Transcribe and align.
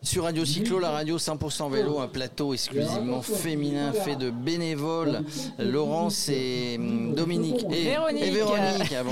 Sur 0.00 0.22
Radio 0.24 0.44
Cyclo, 0.44 0.78
la 0.78 0.90
radio 0.90 1.18
100% 1.18 1.70
vélo, 1.72 1.98
un 1.98 2.06
plateau 2.06 2.54
exclusivement 2.54 3.20
féminin 3.20 3.92
fait 3.92 4.14
de 4.14 4.30
bénévoles. 4.30 5.22
Laurence 5.58 6.28
et 6.28 6.76
hum, 6.78 7.14
Dominique 7.14 7.66
et 7.70 7.82
Véronique. 7.84 8.22
et 8.24 8.30
Véronique. 8.30 8.94
Ah 8.98 9.02
bon, 9.02 9.10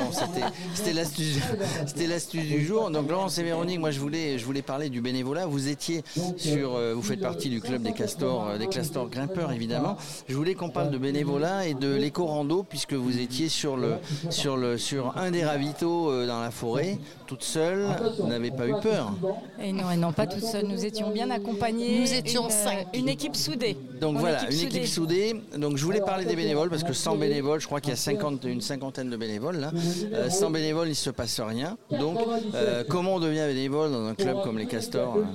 c'était- 0.74 0.92
l'astuce, 0.92 1.38
c'était 1.86 2.06
l'astuce 2.06 2.44
du 2.46 2.64
jour. 2.64 2.88
Donc 2.90 3.10
Laurence 3.10 3.36
et 3.38 3.42
Véronique, 3.42 3.80
moi 3.80 3.90
je 3.90 3.98
voulais, 3.98 4.38
je 4.38 4.44
voulais 4.44 4.62
parler 4.62 4.88
du 4.88 5.00
bénévolat. 5.00 5.46
Vous 5.46 5.66
étiez 5.68 6.04
sur, 6.36 6.76
euh, 6.76 6.94
vous 6.94 7.02
faites 7.02 7.20
partie 7.20 7.50
du 7.50 7.60
club 7.60 7.82
des 7.82 7.92
castors, 7.92 8.46
euh, 8.50 8.58
des 8.58 8.68
castors 8.68 9.08
grimpeurs 9.08 9.50
évidemment. 9.50 9.96
Je 10.28 10.36
voulais 10.36 10.54
qu'on 10.54 10.70
parle 10.70 10.90
de 10.92 10.98
bénévolat 10.98 11.66
et 11.66 11.74
de 11.74 11.92
l'éco-rando 11.94 12.62
puisque 12.62 12.94
vous 12.94 13.18
étiez 13.18 13.48
sur 13.48 13.76
le, 13.76 13.94
sur 14.30 14.56
le, 14.56 14.78
sur 14.78 15.14
un 15.16 15.32
des 15.32 15.44
ravitaux 15.44 16.10
euh, 16.12 16.28
dans 16.28 16.40
la 16.40 16.52
forêt, 16.52 16.98
toute 17.26 17.42
seule. 17.42 17.86
Vous 18.20 18.28
n'avez 18.28 18.52
pas 18.52 18.68
eu 18.68 18.74
peur. 18.80 19.12
Et 19.60 19.72
non, 19.72 19.90
et 19.90 19.96
non, 19.96 20.12
pas 20.12 20.28
toute 20.28 20.44
seule. 20.44 20.64
Nous 20.66 20.75
étions 20.84 21.10
bien 21.10 21.30
accompagnés. 21.30 22.00
Nous 22.00 22.12
étions 22.12 22.42
une, 22.42 22.52
euh, 22.52 22.64
cinq. 22.64 22.86
Une 22.94 23.08
équipe 23.08 23.36
soudée. 23.36 23.76
Donc 24.00 24.14
Une 24.14 24.20
voilà, 24.20 24.42
équipe 24.44 24.50
une 24.52 24.56
soudée. 24.58 24.76
équipe 24.76 24.88
soudée. 24.92 25.34
Donc 25.56 25.76
je 25.76 25.84
voulais 25.84 26.00
parler 26.00 26.24
des 26.24 26.36
bénévoles 26.36 26.68
parce 26.70 26.84
que 26.84 26.92
sans 26.92 27.16
bénévoles, 27.16 27.60
je 27.60 27.66
crois 27.66 27.80
qu'il 27.80 27.90
y 27.90 27.94
a 27.94 27.96
50, 27.96 28.44
une 28.44 28.60
cinquantaine 28.60 29.10
de 29.10 29.16
bénévoles 29.16 29.56
là. 29.56 29.72
Euh, 30.12 30.28
sans 30.30 30.50
bénévoles, 30.50 30.88
il 30.88 30.90
ne 30.90 30.94
se 30.94 31.10
passe 31.10 31.40
rien. 31.40 31.76
Donc 31.90 32.18
euh, 32.54 32.84
comment 32.88 33.14
on 33.14 33.20
devient 33.20 33.44
bénévole 33.46 33.90
dans 33.92 34.06
un 34.06 34.14
club 34.14 34.42
comme 34.42 34.58
les 34.58 34.66
Castors 34.66 35.16
hein 35.18 35.32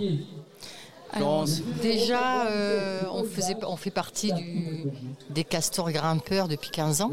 Florence 1.15 1.61
Déjà, 1.81 2.45
euh, 2.47 3.01
on, 3.11 3.23
faisait, 3.23 3.55
on 3.67 3.75
fait 3.75 3.91
partie 3.91 4.31
du, 4.33 4.83
des 5.29 5.43
castors 5.43 5.91
grimpeurs 5.91 6.47
depuis 6.47 6.69
15 6.69 7.01
ans. 7.01 7.11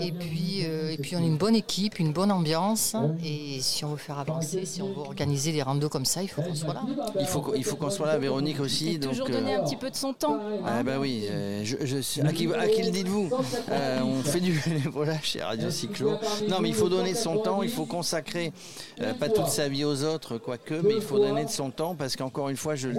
Et 0.00 0.12
puis, 0.12 0.62
euh, 0.64 0.90
et 0.90 0.96
puis, 0.98 1.16
on 1.16 1.20
est 1.20 1.26
une 1.26 1.36
bonne 1.36 1.54
équipe, 1.56 1.98
une 1.98 2.12
bonne 2.12 2.30
ambiance. 2.32 2.94
Et 3.24 3.60
si 3.60 3.84
on 3.84 3.90
veut 3.90 3.96
faire 3.96 4.18
avancer, 4.18 4.64
si 4.66 4.82
on 4.82 4.88
veut 4.88 5.00
organiser 5.00 5.52
des 5.52 5.62
randos 5.62 5.88
comme 5.88 6.04
ça, 6.04 6.22
il 6.22 6.28
faut 6.28 6.42
qu'on 6.42 6.54
soit 6.54 6.74
là. 6.74 6.82
Il 7.20 7.26
faut, 7.26 7.40
qu'on- 7.40 7.54
il 7.54 7.64
faut 7.64 7.76
qu'on 7.76 7.90
soit 7.90 8.06
là, 8.06 8.18
Véronique 8.18 8.60
aussi. 8.60 8.90
Et 8.90 8.98
donc, 8.98 9.12
toujours 9.12 9.28
euh, 9.28 9.32
donner 9.32 9.54
un 9.54 9.64
petit 9.64 9.76
peu 9.76 9.90
de 9.90 9.96
son 9.96 10.12
temps. 10.12 10.38
Ah 10.66 10.82
bah 10.82 10.98
oui, 10.98 11.26
euh, 11.30 11.62
je, 11.64 11.76
je- 11.84 12.22
à, 12.26 12.32
qui, 12.32 12.52
à 12.52 12.68
qui 12.68 12.82
le 12.82 12.90
dites-vous? 12.90 13.30
Euh, 13.70 14.00
On 14.02 14.22
fait 14.22 14.40
du 14.40 14.52
bénévolat 14.66 15.18
chez 15.22 15.42
Radio 15.42 15.70
Cyclo. 15.70 16.12
Non 16.48 16.60
mais 16.60 16.68
il 16.68 16.74
faut 16.74 16.88
donner 16.88 17.12
de 17.12 17.16
son 17.18 17.38
temps, 17.38 17.62
il 17.62 17.68
faut 17.70 17.84
consacrer 17.86 18.52
euh, 19.00 19.14
pas 19.14 19.28
toute 19.28 19.48
sa 19.48 19.68
vie 19.68 19.84
aux 19.84 20.02
autres, 20.04 20.38
quoique, 20.38 20.74
mais 20.74 20.94
il 20.96 21.02
faut 21.02 21.18
donner 21.18 21.44
de 21.44 21.50
son 21.50 21.70
temps 21.70 21.94
parce 21.94 22.16
qu'encore 22.16 22.48
une 22.48 22.56
fois, 22.56 22.74
je 22.74 22.88
le 22.88 22.94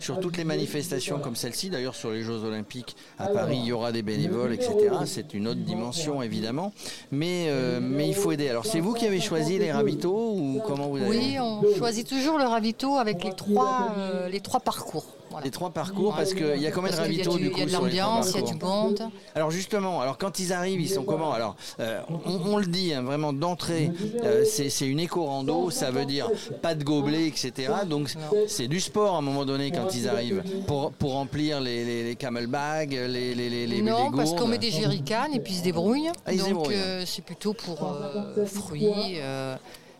sur 0.00 0.20
toutes 0.20 0.36
les 0.36 0.44
manifestations 0.44 1.18
comme 1.18 1.36
celle-ci, 1.36 1.70
d'ailleurs 1.70 1.94
sur 1.94 2.10
les 2.10 2.22
Jeux 2.22 2.44
Olympiques 2.44 2.96
à 3.18 3.28
Paris, 3.28 3.58
il 3.60 3.66
y 3.66 3.72
aura 3.72 3.92
des 3.92 4.02
bénévoles, 4.02 4.52
etc. 4.54 4.74
C'est 5.06 5.34
une 5.34 5.48
autre 5.48 5.60
dimension 5.60 6.22
évidemment, 6.22 6.72
mais, 7.10 7.46
euh, 7.48 7.80
mais 7.82 8.08
il 8.08 8.14
faut 8.14 8.32
aider. 8.32 8.48
Alors 8.48 8.66
c'est 8.66 8.80
vous 8.80 8.94
qui 8.94 9.06
avez 9.06 9.20
choisi 9.20 9.58
les 9.58 9.72
ravitaux 9.72 10.34
ou 10.36 10.60
comment 10.66 10.88
vous 10.88 10.98
avez 10.98 11.08
Oui, 11.08 11.36
on 11.40 11.62
choisit 11.76 12.08
toujours 12.08 12.38
le 12.38 12.44
ravito 12.44 12.96
avec 12.96 13.24
les 13.24 13.32
trois, 13.32 13.94
euh, 13.96 14.28
les 14.28 14.40
trois 14.40 14.60
parcours. 14.60 15.06
Voilà. 15.38 15.44
les 15.44 15.50
trois 15.50 15.70
parcours 15.70 16.14
parce 16.16 16.34
qu'il 16.34 16.56
y 16.60 16.66
a 16.66 16.70
combien 16.70 16.90
de 16.90 16.96
ravitaux 16.96 17.36
du- 17.36 17.44
du 17.44 17.50
coup 17.50 17.60
Il 17.60 17.70
y 17.70 17.74
a 17.74 17.78
de 17.78 17.84
l'ambiance, 17.84 18.30
il 18.34 18.40
y 18.40 18.44
a 18.44 18.46
du 18.52 18.54
monde. 18.58 19.00
Alors 19.34 19.50
justement, 19.50 20.00
alors 20.00 20.18
quand 20.18 20.38
ils 20.38 20.52
arrivent, 20.52 20.80
ils 20.80 20.88
sont 20.88 21.04
comment? 21.04 21.32
Alors 21.32 21.56
euh, 21.80 22.00
on, 22.26 22.52
on 22.52 22.56
le 22.58 22.66
dit 22.66 22.92
hein, 22.92 23.02
vraiment 23.02 23.32
d'entrée, 23.32 23.90
euh, 24.24 24.44
c'est 24.44 24.86
une 24.86 25.00
éco-rando, 25.00 25.70
ça 25.70 25.90
veut 25.90 26.04
dire 26.06 26.28
pas 26.62 26.74
de 26.74 26.82
gobelets, 26.84 27.26
etc. 27.28 27.72
Donc 27.88 28.10
c'est 28.46 28.68
du 28.68 28.80
sport 28.80 29.14
à 29.14 29.18
un 29.18 29.22
moment 29.22 29.44
donné 29.44 29.70
quand 29.70 29.94
ils 29.94 30.08
arrivent 30.08 30.42
pour, 30.66 30.92
pour 30.92 31.12
remplir 31.12 31.60
les, 31.60 31.84
les, 31.84 32.04
les 32.04 32.16
camelbags, 32.16 32.90
les, 32.92 33.34
les, 33.34 33.48
les, 33.50 33.66
les 33.66 33.82
non, 33.82 34.10
les 34.10 34.16
parce 34.16 34.34
qu'on 34.34 34.46
met 34.48 34.58
des 34.58 34.70
jerrycans 34.70 35.28
et 35.32 35.40
puis 35.40 35.54
ils 35.54 35.58
se 35.58 35.64
débrouillent. 35.64 36.10
Ah, 36.26 36.32
ils 36.32 36.38
Donc 36.48 36.68
euh, 36.70 37.04
c'est 37.06 37.24
plutôt 37.24 37.52
pour 37.54 37.82
euh, 37.84 38.44
fruits, 38.46 39.16
euh, 39.16 39.56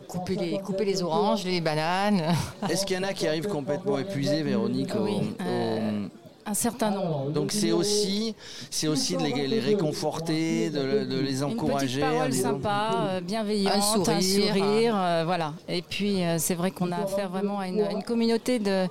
couper, 0.09 0.37
les, 0.37 0.59
couper 0.59 0.84
les 0.84 1.03
oranges, 1.03 1.45
les 1.45 1.61
bananes. 1.61 2.23
Est-ce 2.70 2.84
qu'il 2.87 2.97
y 2.97 2.98
en 2.98 3.03
a 3.05 3.12
qui 3.12 3.27
arrivent 3.28 3.48
complètement 3.48 3.98
épuisés, 3.98 4.42
Véronique 4.42 4.91
Oui, 4.98 5.12
au- 5.17 5.42
euh, 5.45 6.07
Un 6.46 6.55
certain 6.55 6.91
nombre. 6.91 7.30
Donc 7.30 7.52
c'est 7.52 7.73
aussi, 7.73 8.35
c'est 8.70 8.89
aussi 8.89 9.17
de 9.18 9.23
les, 9.23 9.47
les 9.47 9.61
réconforter, 9.61 10.70
de, 10.70 11.05
de 11.05 11.18
les 11.20 11.39
Une 11.41 11.45
encourager. 11.45 12.01
petite 12.01 12.05
en 12.05 12.17
parole 12.17 12.33
sympa, 12.33 12.91
euh, 13.11 13.20
bienveillante, 13.20 13.74
Un 13.74 13.79
un 13.79 14.20
sourire. 14.23 14.47
sourire, 14.55 14.95
euh, 14.97 15.23
voilà. 15.27 15.52
Et 15.68 15.83
puis 15.83 16.23
euh, 16.24 16.36
c'est 16.39 16.55
vrai 16.55 16.70
qu'on 16.70 16.91
a 16.91 16.97
affaire 17.02 17.29
vraiment 17.29 17.58
à 17.58 17.68
une, 17.68 17.85
une 17.91 18.02
communauté 18.02 18.58
de, 18.58 18.86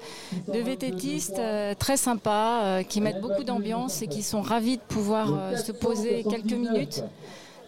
de 0.53 0.59
vététistes 0.59 1.39
euh, 1.39 1.73
très 1.73 1.97
sympas, 1.97 2.61
euh, 2.63 2.83
qui 2.83 3.01
mettent 3.01 3.21
beaucoup 3.21 3.43
d'ambiance 3.43 4.03
et 4.03 4.07
qui 4.07 4.21
sont 4.21 4.41
ravis 4.41 4.77
de 4.77 4.83
pouvoir 4.87 5.33
euh, 5.33 5.57
se 5.57 5.71
poser 5.71 6.23
quelques 6.29 6.53
minutes. 6.53 7.03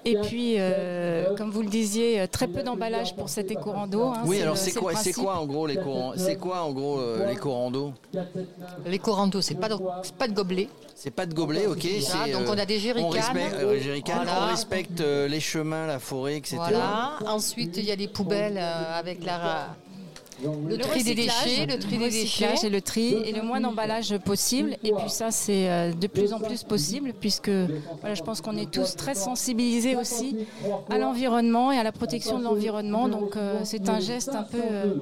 Et 0.05 0.15
puis, 0.21 0.55
euh, 0.57 1.35
comme 1.35 1.51
vous 1.51 1.61
le 1.61 1.67
disiez, 1.69 2.21
euh, 2.21 2.27
très 2.27 2.47
peu 2.47 2.63
d'emballage 2.63 3.15
pour 3.15 3.29
cet 3.29 3.51
éco-rando. 3.51 4.03
hein, 4.03 4.23
Oui, 4.25 4.41
alors 4.41 4.57
c'est 4.57 4.71
quoi, 4.73 4.95
c'est 4.95 5.13
quoi 5.13 5.37
en 5.39 5.45
gros 5.45 5.67
les 5.67 5.75
courants 5.77 6.13
C'est 6.15 6.37
quoi 6.37 6.61
en 6.63 6.71
gros 6.71 6.99
euh, 6.99 7.27
les 7.29 7.35
corando 7.35 7.93
Les 8.85 8.99
corandos, 8.99 9.41
c'est 9.41 9.55
pas 9.55 9.69
de, 9.69 9.75
c'est 10.03 10.15
pas 10.15 10.27
de 10.27 10.33
gobelets. 10.33 10.69
C'est 10.95 11.11
pas 11.11 11.25
de 11.25 11.33
gobelet, 11.33 11.65
ok. 11.67 11.85
Donc 12.33 12.47
on 12.49 12.57
a 12.57 12.65
des 12.65 12.79
jerrycans. 12.79 13.07
On 13.07 13.09
respecte, 13.09 13.55
euh, 13.55 13.79
jerrycans, 13.79 14.15
Voilà. 14.15 14.43
on 14.43 14.47
respecte 14.49 15.01
euh, 15.01 15.27
les 15.27 15.39
chemins, 15.39 15.87
la 15.87 15.99
forêt, 15.99 16.37
etc. 16.37 16.57
Voilà. 16.57 17.13
Ensuite, 17.25 17.77
il 17.77 17.85
y 17.85 17.91
a 17.91 17.95
les 17.95 18.07
poubelles 18.09 18.57
euh, 18.57 18.99
avec 18.99 19.23
la, 19.23 19.75
le, 20.43 20.77
tri 20.77 21.03
des 21.03 21.15
déchets, 21.15 21.65
le 21.65 21.79
tri 21.79 21.97
des 21.97 22.09
déchets. 22.09 22.53
et 22.63 22.69
le 22.69 22.81
tri 22.81 23.15
et 23.25 23.31
le 23.31 23.41
moins 23.41 23.59
d'emballage 23.61 24.17
possible. 24.19 24.77
Et 24.83 24.91
puis 24.91 25.09
ça, 25.09 25.31
c'est 25.31 25.69
euh, 25.69 25.93
de 25.93 26.07
plus 26.07 26.33
en 26.33 26.39
plus 26.39 26.63
possible 26.63 27.13
puisque 27.19 27.51
voilà, 27.99 28.15
je 28.15 28.23
pense 28.23 28.41
qu'on 28.41 28.57
est 28.57 28.71
tous 28.71 28.95
très 28.95 29.15
sensibilisés 29.15 29.95
aussi 29.95 30.35
à 30.89 30.97
l'environnement 30.97 31.71
et 31.71 31.77
à 31.77 31.83
la 31.83 31.91
protection 31.91 32.39
de 32.39 32.43
l'environnement. 32.43 33.07
Donc 33.07 33.35
euh, 33.35 33.59
c'est 33.63 33.89
un 33.89 33.99
geste 33.99 34.29
un 34.29 34.43
peu 34.43 34.61
euh, 34.61 34.95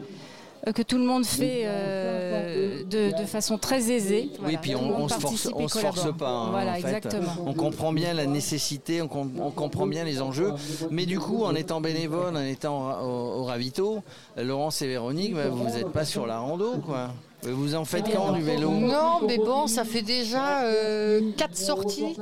que 0.76 0.82
tout 0.82 0.98
le 0.98 1.06
monde 1.06 1.26
fait 1.26 1.62
euh, 1.66 2.84
de, 2.84 3.18
de 3.18 3.26
façon 3.26 3.58
très 3.58 3.92
aisée. 3.92 4.30
Oui, 4.46 4.58
puis 4.62 4.76
on, 4.76 5.02
on 5.02 5.08
se 5.08 5.16
force, 5.16 5.50
on 5.56 5.68
se 5.68 5.80
force 5.80 6.08
pas. 6.18 6.30
hein, 6.30 6.48
voilà, 6.52 6.72
en 6.72 6.76
fait. 6.76 6.80
exactement. 6.82 7.32
On 7.46 7.54
comprend 7.54 7.94
bien 7.94 8.14
la 8.14 8.26
nécessité, 8.26 9.02
on, 9.02 9.08
com- 9.08 9.32
on 9.42 9.52
comprend 9.52 9.88
bien 9.88 10.04
les 10.04 10.22
enjeux. 10.22 10.54
Mais 10.92 11.06
du 11.06 11.20
coup, 11.20 11.44
en 11.44 11.56
étant 11.56 11.80
bénévole, 11.82 12.36
en 12.36 12.42
étant 12.44 13.02
au, 13.02 13.42
au 13.42 13.44
ravito, 13.46 14.04
Laurence 14.36 14.82
et 14.82 14.88
Véronique, 14.88 15.36
bah, 15.36 15.48
vous 15.50 15.66
n'êtes 15.66 15.90
pas 15.90 16.06
sur 16.06 16.28
la 16.28 16.40
rando, 16.40 16.78
quoi. 16.86 17.10
Vous 17.44 17.76
en 17.76 17.86
faites 17.86 18.12
quand 18.12 18.32
du 18.34 18.42
vélo? 18.42 18.72
Non, 18.72 19.20
mais 19.26 19.38
bon, 19.38 19.68
ça 19.68 19.86
fait 19.86 20.02
déjà 20.02 20.64
euh, 20.64 21.22
quatre 21.38 21.56
sorties. 21.56 22.18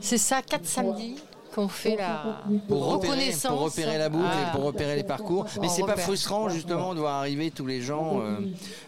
C'est 0.00 0.18
ça, 0.18 0.40
quatre 0.42 0.66
samedis 0.66 1.16
qu'on 1.54 1.68
fait 1.68 1.96
la 1.96 2.40
pour 2.68 2.86
repérer, 2.86 3.12
reconnaissance. 3.12 3.50
pour 3.52 3.60
repérer 3.60 3.98
la 3.98 4.08
boucle 4.08 4.24
Ah. 4.28 4.48
et 4.48 4.52
pour 4.56 4.64
repérer 4.64 4.96
les 4.96 5.04
parcours. 5.04 5.46
Mais 5.60 5.68
c'est 5.68 5.84
pas 5.84 5.96
frustrant 5.96 6.48
justement 6.48 6.94
de 6.94 7.00
voir 7.00 7.14
arriver 7.14 7.50
tous 7.50 7.66
les 7.66 7.80
gens, 7.80 8.20
euh, 8.20 8.36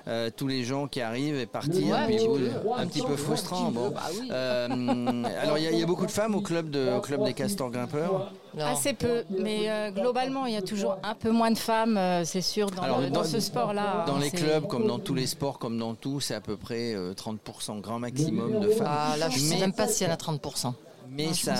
euh, 0.09 0.31
tous 0.37 0.47
les 0.49 0.65
gens 0.65 0.87
qui 0.89 1.01
arrivent 1.01 1.37
et 1.39 1.47
partir. 1.47 1.87
Ouais, 1.87 1.93
un 1.93 2.07
puis 2.07 2.17
petit 2.17 2.27
peu. 2.29 2.51
un 2.77 2.87
petit 2.87 3.03
peu 3.03 3.17
frustrant. 3.17 3.71
Bon. 3.71 3.91
Bah 3.91 4.01
oui. 4.19 4.29
Euh, 4.31 4.69
alors 5.43 5.59
il 5.59 5.65
y, 5.65 5.67
a- 5.67 5.71
il 5.71 5.79
y 5.79 5.83
a 5.83 5.87
beaucoup 5.87 6.07
de 6.07 6.11
femmes 6.11 6.35
au 6.35 6.41
club 6.41 6.71
de, 6.71 6.91
au 6.97 7.01
club 7.01 7.25
des 7.25 7.35
castors 7.35 7.71
grimpeurs. 7.71 8.33
Non. 8.57 8.65
Assez 8.65 8.95
peu, 8.95 9.23
mais 9.39 9.69
globalement, 9.95 10.47
il 10.47 10.55
y 10.55 10.57
a 10.57 10.63
toujours 10.63 10.97
un 11.03 11.15
peu 11.15 11.31
moins 11.31 11.51
de 11.51 11.59
femmes, 11.59 12.01
c'est 12.25 12.41
sûr, 12.41 12.71
dans, 12.71 12.83
Alors, 12.83 13.01
le- 13.01 13.11
dans 13.11 13.23
ce 13.25 13.39
sport-là. 13.39 14.05
Dans 14.07 14.15
hein, 14.15 14.19
les 14.21 14.31
c'est- 14.31 14.39
clubs, 14.39 14.67
comme 14.67 14.87
dans 14.87 14.99
tous 14.99 15.13
les 15.15 15.27
sports, 15.27 15.59
comme 15.59 15.79
dans 15.79 15.95
tout, 15.95 16.21
c'est 16.21 16.35
à 16.35 16.41
peu 16.41 16.57
près 16.57 16.95
euh, 16.95 17.13
30% 17.13 17.81
grand 17.81 17.99
maximum 17.99 18.61
de 18.61 18.69
femmes. 18.71 18.87
Ah, 18.89 19.17
là, 19.19 19.29
je 19.29 19.39
sais 19.39 19.55
Mais- 19.57 19.61
même 19.61 19.73
pas 19.75 19.87
s'il 19.89 20.07
y 20.07 20.11
en 20.11 20.15
a 20.15 20.17
30%. 20.17 20.75
Mais 21.11 21.33
ça, 21.33 21.55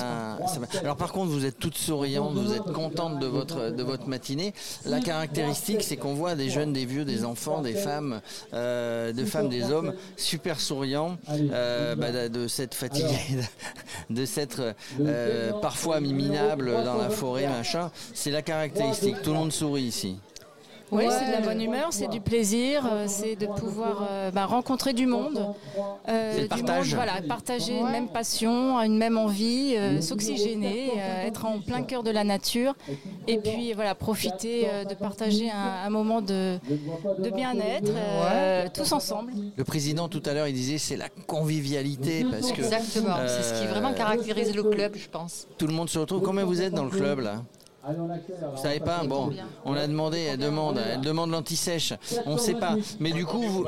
ça 0.47 0.61
va. 0.61 0.67
Alors 0.81 0.97
par 0.97 1.13
contre, 1.13 1.31
vous 1.31 1.45
êtes 1.45 1.59
toutes 1.59 1.77
souriantes, 1.77 2.35
vous 2.35 2.53
êtes 2.53 2.73
contentes 2.73 3.19
de 3.19 3.27
votre 3.27 3.71
de 3.71 3.83
votre 3.83 4.09
matinée. 4.09 4.53
La 4.85 5.01
caractéristique, 5.01 5.83
c'est 5.83 5.97
qu'on 5.97 6.15
voit 6.15 6.35
des 6.35 6.51
jeunes, 6.51 6.73
des 6.73 6.87
vieux, 6.87 7.05
des 7.05 7.25
enfants, 7.25 7.63
des 7.63 7.75
femmes, 7.75 8.21
euh, 8.55 9.13
de 9.13 9.25
femmes, 9.25 9.49
des 9.49 9.71
hommes, 9.71 9.95
super 10.17 10.61
souriants, 10.61 11.19
euh, 11.31 11.95
bah, 11.97 12.29
de, 12.29 12.49
s'être 12.49 12.75
fatigués, 12.75 13.43
de, 14.11 14.25
s'être 14.25 14.75
euh, 15.01 15.53
parfois 15.61 16.01
minables 16.01 16.73
dans 16.85 16.97
la 16.97 17.11
forêt, 17.11 17.47
machin. 17.47 17.91
C'est 18.15 18.31
la 18.31 18.43
caractéristique. 18.43 19.23
Tout 19.23 19.31
le 19.31 19.37
monde 19.37 19.53
sourit 19.53 19.83
ici. 19.83 20.19
Oui, 20.93 21.05
Ouais. 21.05 21.11
c'est 21.11 21.27
de 21.27 21.33
la 21.33 21.41
bonne 21.41 21.61
humeur, 21.61 21.89
c'est 21.91 22.07
du 22.09 22.21
plaisir, 22.21 22.89
euh, 22.91 23.05
c'est 23.09 23.35
de 23.35 23.47
pouvoir 23.47 24.07
euh, 24.09 24.31
bah, 24.31 24.47
rencontrer 24.47 24.93
du 24.93 25.07
monde. 25.07 25.45
euh, 26.09 26.43
du 26.43 26.47
partage. 26.49 26.87
monde, 26.95 26.95
voilà, 26.95 27.15
partager 27.29 27.77
une 27.77 27.91
même 27.91 28.09
passion, 28.09 28.81
une 28.81 28.97
même 28.97 29.19
envie, 29.19 29.75
euh, 29.77 30.01
s'oxygéner, 30.01 30.93
euh, 30.97 31.27
être 31.27 31.45
en 31.45 31.59
plein 31.61 31.83
cœur 31.83 32.05
de 32.05 32.11
la 32.13 32.23
nature. 32.23 32.75
Et 33.27 33.39
puis 33.39 33.73
voilà, 33.73 33.97
profiter 33.97 34.69
euh, 34.73 34.85
de 34.85 34.95
partager 34.95 35.51
un, 35.51 35.87
un 35.87 35.91
moment 35.91 36.23
de, 36.23 36.59
de 37.19 37.31
bien-être, 37.31 37.91
euh, 37.93 38.67
tous 38.73 38.93
ensemble. 38.93 39.33
Le 39.57 39.65
président 39.65 40.09
tout 40.09 40.23
à 40.25 40.35
l'heure, 40.35 40.47
il 40.47 40.55
disait 40.55 40.79
c'est 40.79 40.97
la 40.97 41.09
convivialité 41.09 42.25
parce 42.31 42.53
que 42.53 42.61
Exactement. 42.63 43.17
C'est 43.27 43.43
ce 43.43 43.61
qui 43.61 43.67
vraiment 43.67 43.93
caractérise 43.93 44.55
le 44.55 44.63
club, 44.63 44.93
je 44.97 45.09
pense. 45.09 45.49
tout 45.59 45.67
le 45.67 45.73
monde 45.73 45.89
se 45.91 45.99
retrouve. 45.99 46.23
Combien 46.23 46.45
vous 46.45 46.63
êtes 46.63 46.75
dans 46.75 46.85
le 46.85 46.91
club 46.91 47.21
là? 47.21 47.43
Vous 47.89 48.61
savez 48.63 48.81
pas 48.81 49.03
Bon, 49.05 49.31
on 49.65 49.75
a 49.75 49.87
demandé, 49.87 50.21
elle 50.33 50.39
demande, 50.39 50.81
elle 50.93 51.01
demande 51.01 51.31
l'anti-sèche. 51.31 51.93
On 52.27 52.35
ne 52.35 52.39
sait 52.39 52.55
pas. 52.55 52.75
Mais 52.99 53.13
du 53.13 53.25
coup, 53.25 53.43
vous, 53.43 53.67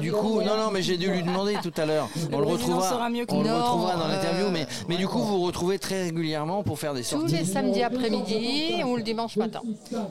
du 0.00 0.12
coup, 0.12 0.40
non, 0.40 0.56
non, 0.56 0.70
mais 0.72 0.82
j'ai 0.82 0.96
dû 0.96 1.10
lui 1.10 1.22
demander 1.22 1.56
tout 1.62 1.72
à 1.76 1.84
l'heure. 1.86 2.08
On 2.32 2.38
le 2.38 2.46
retrouvera, 2.46 2.96
on 3.28 3.42
le 3.42 3.52
retrouvera 3.52 3.96
dans 3.96 4.06
l'interview. 4.08 4.46
euh, 4.46 4.50
Mais, 4.52 4.66
mais 4.88 4.96
du 4.96 5.08
coup, 5.08 5.18
vous 5.18 5.38
vous 5.40 5.46
retrouvez 5.46 5.78
très 5.78 6.02
régulièrement 6.04 6.62
pour 6.62 6.78
faire 6.78 6.94
des 6.94 7.00
Tous 7.02 7.08
sorties. 7.18 7.34
les 7.36 7.44
samedis 7.44 7.82
après-midi 7.82 8.82
ou 8.84 8.96
le 8.96 9.02
dimanche 9.02 9.36
matin. 9.36 9.60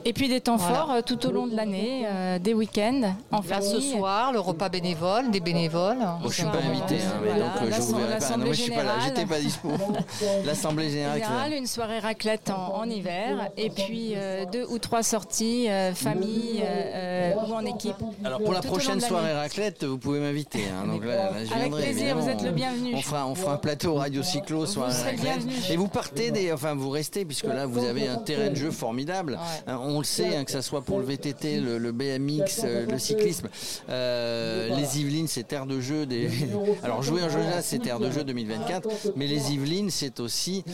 Et 0.04 0.12
puis 0.12 0.28
des 0.28 0.40
temps 0.40 0.56
Voilà. 0.56 0.76
forts 0.76 0.90
euh, 0.92 1.00
tout 1.04 1.24
au 1.26 1.30
long 1.32 1.46
de 1.46 1.56
l'année, 1.56 2.04
euh, 2.06 2.38
des 2.38 2.52
week-ends, 2.54 3.14
en 3.32 3.40
Là, 3.50 3.60
ce 3.62 3.80
soir, 3.80 4.32
le 4.32 4.38
repas 4.40 4.68
bénévole, 4.68 5.30
des 5.30 5.40
bénévoles. 5.40 5.98
Bon, 6.22 6.28
je 6.28 6.34
suis 6.34 6.42
pas 6.44 6.58
invité, 6.58 6.96
hein, 6.96 7.18
mais 7.22 7.30
voilà, 7.30 7.44
donc 7.58 7.62
euh, 7.62 7.74
je 7.74 7.80
vous 7.80 7.96
verrai 7.96 8.18
pas. 8.18 8.36
Non, 8.36 8.44
mais 8.44 8.54
je 8.54 8.60
suis 8.62 8.70
pas 8.72 8.82
là, 8.84 8.92
j'étais 9.04 9.26
pas 9.26 9.40
dispo. 9.40 9.68
L'Assemblée 10.44 10.90
générale. 10.90 11.20
générale, 11.22 11.52
une 11.54 11.66
soirée 11.66 11.98
raclette 11.98 12.50
en, 12.50 12.76
en 12.76 12.84
hiver, 12.84 13.29
et 13.56 13.70
puis 13.70 14.12
euh, 14.14 14.44
deux 14.52 14.64
ou 14.68 14.78
trois 14.78 15.02
sorties, 15.02 15.68
euh, 15.68 15.94
famille 15.94 16.62
euh, 16.62 17.32
ou 17.34 17.52
en 17.54 17.64
équipe. 17.64 17.96
Alors 18.24 18.40
pour 18.42 18.52
la 18.52 18.60
Tout 18.60 18.68
prochaine 18.68 19.00
soirée 19.00 19.32
raclette, 19.32 19.84
vous 19.84 19.98
pouvez 19.98 20.20
m'inviter. 20.20 20.60
hein. 20.68 20.86
Donc 20.86 21.04
là, 21.04 21.16
là, 21.16 21.44
je 21.44 21.50
Avec 21.52 21.62
viendrai, 21.68 21.82
plaisir, 21.82 22.16
vous 22.16 22.28
êtes 22.28 22.42
le 22.42 22.50
bienvenu. 22.50 22.94
On 22.94 23.00
fera, 23.02 23.26
on 23.26 23.34
fera 23.34 23.54
un 23.54 23.58
plateau 23.58 23.94
radio 23.94 24.22
cyclo 24.22 24.66
soirée 24.66 24.92
raclette. 25.02 25.42
Et 25.70 25.76
vous 25.76 25.88
partez 25.88 26.30
des, 26.30 26.52
enfin 26.52 26.74
vous 26.74 26.90
restez 26.90 27.24
puisque 27.24 27.44
là 27.46 27.66
vous 27.66 27.84
avez 27.84 28.08
un 28.08 28.16
terrain 28.16 28.50
de 28.50 28.56
jeu 28.56 28.70
formidable. 28.70 29.32
Ouais. 29.32 29.72
Hein, 29.72 29.80
On 29.82 29.98
le 29.98 30.04
sait, 30.04 30.36
hein, 30.36 30.44
que 30.44 30.50
ça 30.50 30.62
soit 30.62 30.82
pour 30.82 30.98
le 30.98 31.04
VTT, 31.04 31.60
le, 31.60 31.78
le 31.78 31.92
BMX, 31.92 32.64
le 32.88 32.98
cyclisme, 32.98 33.48
les 33.88 34.98
Yvelines, 35.00 35.28
c'est 35.28 35.44
terre 35.44 35.66
de 35.66 35.80
jeu. 35.80 36.06
Des... 36.06 36.28
Alors 36.82 37.02
jouer 37.02 37.22
en 37.22 37.28
jeu 37.28 37.40
là, 37.40 37.62
c'est 37.62 37.78
terre 37.78 37.98
de 37.98 38.10
jeu 38.10 38.24
2024, 38.24 38.88
mais 39.16 39.26
les 39.26 39.52
Yvelines, 39.52 39.90
c'est 39.90 40.20
aussi, 40.20 40.64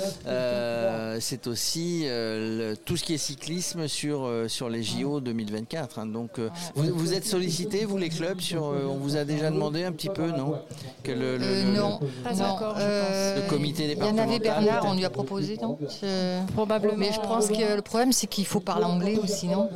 c'est 1.21 1.47
aussi 1.47 2.07
le- 2.47 2.77
tout 2.77 2.97
ce 2.97 3.05
qui 3.05 3.15
est 3.15 3.19
cyclisme 3.19 3.89
sur 3.89 4.25
euh, 4.25 4.49
sur 4.49 4.69
les 4.69 4.83
JO 4.83 5.21
2024. 5.21 5.99
hein. 5.99 6.07
Donc 6.07 6.39
euh, 6.39 6.49
vous, 6.75 6.85
vous 6.95 7.13
êtes 7.15 7.25
sollicité, 7.27 7.85
vous 7.85 7.99
les 7.99 8.09
clubs, 8.09 8.41
sur, 8.41 8.67
euh, 8.67 8.87
on 8.89 8.97
vous 8.97 9.17
a 9.17 9.25
déjà 9.25 9.51
demandé 9.51 9.85
un 9.85 9.93
petit 9.93 10.09
peu, 10.09 10.31
non? 10.31 10.55
Que 11.03 11.13
le, 11.13 11.37
le- 11.37 11.45
Euh, 11.45 11.65
le- 11.73 11.77
non, 11.79 12.01
Pas 12.25 12.43
encore, 12.43 12.77
je 12.79 13.41
Le 13.43 13.49
comité 13.49 13.85
Il 13.85 13.91
y 13.99 14.03
en 14.03 14.19
avait 14.19 14.39
départemental, 14.39 14.65
Bernard, 14.65 14.85
on 14.87 14.95
lui 14.95 15.05
a 15.05 15.11
proposé, 15.11 15.57
non? 15.61 15.79
Je- 15.81 16.53
Probablement. 16.53 16.95
Mais 16.97 17.13
je 17.13 17.21
pense 17.21 17.49
que 17.49 17.77
le 17.77 17.83
problème, 17.83 18.13
c'est 18.13 18.27
qu'il 18.27 18.47
faut 18.47 18.61
parler 18.61 18.85
anglais 18.85 19.19
aussi, 19.23 19.47
non? 19.49 19.69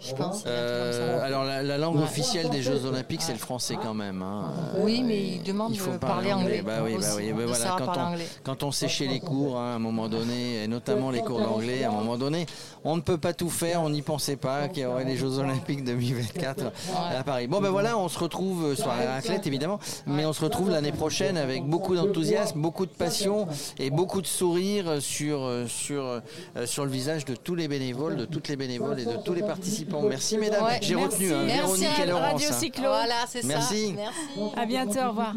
Je 0.00 0.14
pense. 0.14 0.44
Euh, 0.46 1.22
alors 1.24 1.44
la, 1.44 1.62
la 1.62 1.78
langue 1.78 2.00
officielle 2.00 2.50
des 2.50 2.62
Jeux 2.62 2.84
Olympiques, 2.84 3.22
c'est 3.22 3.32
le 3.32 3.38
français 3.38 3.76
quand 3.82 3.94
même. 3.94 4.22
hein. 4.22 4.52
Oui, 4.78 5.02
mais 5.04 5.20
il 5.36 5.42
demande 5.42 5.72
Il 5.72 5.78
faut 5.78 5.92
de 5.92 5.96
parler 5.98 6.30
parler 6.30 6.32
anglais. 6.32 6.60
anglais. 6.60 6.62
Bah 6.62 6.82
oui, 6.84 6.94
bah 7.00 7.06
oui, 7.16 7.32
bah 7.32 7.38
Il 7.42 7.46
voilà, 7.46 7.76
quand 7.78 7.92
on-. 7.96 8.16
Quand 8.44 8.62
on 8.62 8.70
séchait 8.72 9.06
les 9.06 9.20
cours, 9.20 9.58
hein, 9.58 9.72
à 9.72 9.76
un 9.76 9.78
moment 9.78 10.08
donné, 10.08 10.64
et 10.64 10.68
notamment 10.68 11.10
les 11.10 11.20
cours 11.20 11.40
d'anglais, 11.40 11.81
à 11.84 11.88
un 11.90 11.92
moment 11.92 12.16
donné, 12.16 12.46
on 12.84 12.96
ne 12.96 13.00
peut 13.00 13.18
pas 13.18 13.32
tout 13.32 13.50
faire, 13.50 13.82
on 13.82 13.90
n'y 13.90 14.02
pensait 14.02 14.36
pas 14.36 14.68
qu'il 14.68 14.82
y 14.82 14.86
aurait 14.86 15.04
les 15.04 15.16
Jeux 15.16 15.38
Olympiques 15.38 15.84
2024 15.84 16.72
à 17.18 17.22
Paris. 17.22 17.46
Bon 17.46 17.60
ben 17.60 17.70
voilà, 17.70 17.96
on 17.98 18.08
se 18.08 18.18
retrouve 18.18 18.64
euh, 18.64 18.74
sur 18.74 18.88
la 18.88 19.14
raclette 19.14 19.46
évidemment, 19.46 19.78
mais 20.06 20.24
on 20.26 20.32
se 20.32 20.42
retrouve 20.42 20.70
l'année 20.70 20.92
prochaine 20.92 21.36
avec 21.36 21.64
beaucoup 21.64 21.94
d'enthousiasme, 21.94 22.60
beaucoup 22.60 22.86
de 22.86 22.90
passion 22.90 23.46
et 23.78 23.90
beaucoup 23.90 24.20
de 24.20 24.26
sourires 24.26 25.00
sur, 25.00 25.42
euh, 25.42 25.66
sur, 25.66 26.02
euh, 26.04 26.20
sur 26.66 26.84
le 26.84 26.90
visage 26.90 27.24
de 27.24 27.34
tous 27.34 27.54
les 27.54 27.68
bénévoles, 27.68 28.16
de 28.16 28.24
toutes 28.24 28.48
les 28.48 28.56
bénévoles 28.56 29.00
et 29.00 29.04
de 29.04 29.16
tous 29.24 29.34
les 29.34 29.42
participants. 29.42 30.02
Merci 30.02 30.38
mesdames, 30.38 30.64
Ouais, 30.64 30.78
j'ai 30.80 30.94
merci. 30.94 31.14
retenu 31.14 31.32
hein, 31.32 31.42
Merci 31.46 31.60
Véronique 31.60 31.98
et 31.98 32.02
à 32.02 32.06
Laurence. 32.06 32.32
Radio 32.32 32.48
hein. 32.48 32.58
Cyclo. 32.58 32.88
Voilà, 32.88 33.14
c'est 33.28 33.42
ça. 33.42 33.48
Merci. 33.48 33.94
Merci. 33.96 34.54
À 34.56 34.66
bientôt, 34.66 34.98
au 35.00 35.08
revoir. 35.10 35.34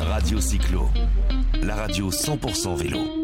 Radio 0.00 0.40
Cyclo, 0.40 0.88
la 1.62 1.74
radio 1.74 2.10
100% 2.10 2.74
vélo. 2.76 3.19